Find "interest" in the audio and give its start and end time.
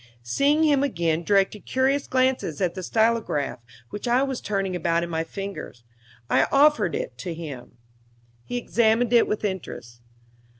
9.45-10.01